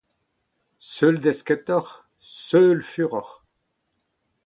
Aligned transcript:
seul 0.91 1.15
desketoc'h, 1.23 1.97
seul 2.45 2.79
furoc'h 2.89 3.37